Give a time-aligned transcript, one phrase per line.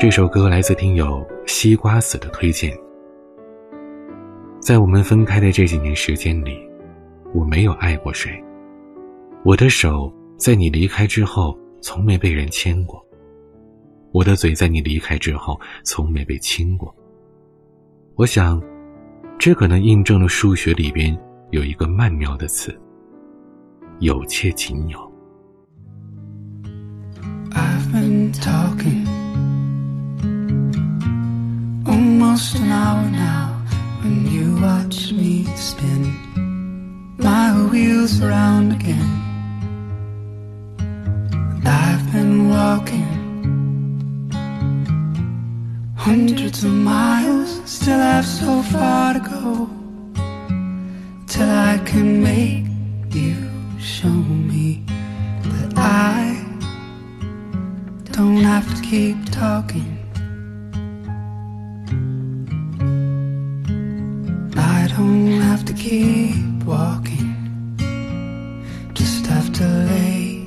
[0.00, 2.74] 这首歌来自听友西瓜子的推荐。
[4.58, 6.58] 在我们分开的这几年时间里，
[7.34, 8.32] 我没有爱过谁。
[9.44, 13.06] 我的手在你离开之后，从没被人牵过。
[14.10, 16.96] 我的嘴在你离开之后，从没被亲过。
[18.14, 18.58] 我想，
[19.38, 21.14] 这可能印证了数学里边
[21.50, 22.74] 有一个曼妙的词：
[23.98, 24.98] 有且仅有。
[27.52, 29.19] almost an hour
[32.94, 33.62] now
[34.02, 36.02] when you watch me spin
[37.18, 39.10] my wheels around again.
[40.78, 43.10] And I've been walking
[45.96, 49.70] hundreds of miles, still have so far to go
[51.26, 52.66] till I can make
[53.14, 53.36] you
[53.78, 54.82] show me
[55.52, 56.44] that I
[58.12, 59.99] don't have to keep talking.
[65.70, 67.76] To keep walking,
[68.92, 70.44] just have to lay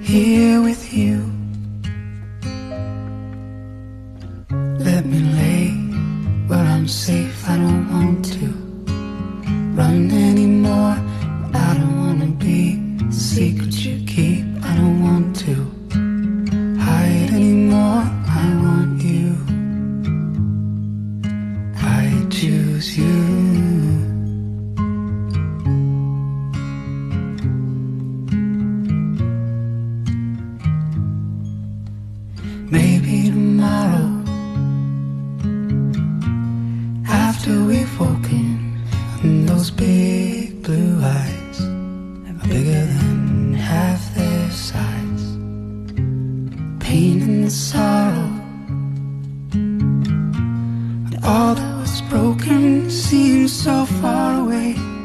[0.00, 1.16] here with you.
[4.78, 5.70] Let me lay
[6.46, 8.46] where I'm safe, I don't want to
[9.74, 10.96] run anymore.
[11.52, 15.54] I don't wanna be the secret you keep, I don't want to
[16.78, 18.04] hide anymore.
[18.42, 19.28] I want you.
[21.98, 23.15] I choose you.
[39.22, 41.58] And those big blue eyes,
[42.48, 45.24] bigger than half their size.
[46.80, 48.30] Pain and sorrow
[51.10, 51.76] But all the
[52.08, 54.95] broken seems so far away.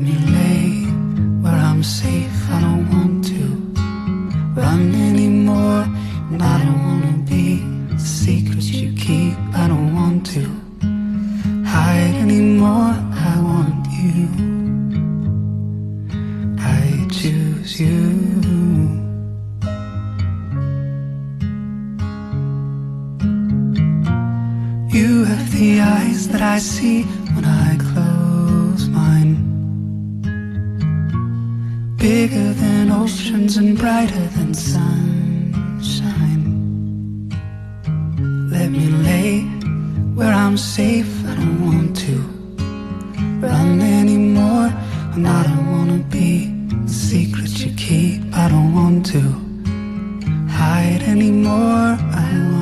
[0.00, 0.70] Let me lay
[1.42, 2.50] where I'm safe.
[2.50, 3.44] I don't want to
[4.58, 5.84] run anymore.
[6.30, 7.58] And I don't want to be
[7.92, 9.36] the secrets you keep.
[9.52, 10.44] I don't want to
[11.66, 12.94] hide anymore.
[13.12, 14.24] I want you.
[16.58, 18.00] I choose you.
[24.96, 27.02] You have the eyes that I see
[27.34, 29.49] when I close mine
[32.00, 34.88] bigger than oceans and brighter than sunshine.
[38.50, 39.42] Let me lay
[40.14, 41.12] where I'm safe.
[41.26, 42.16] I don't want to
[43.46, 44.72] run anymore,
[45.12, 46.46] and I don't wanna be
[46.86, 48.22] the secret you keep.
[48.34, 49.20] I don't want to
[50.48, 51.98] hide anymore.
[52.24, 52.59] I